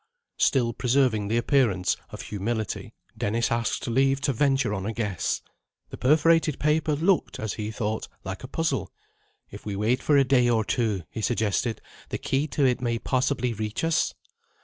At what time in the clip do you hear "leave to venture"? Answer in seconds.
3.87-4.73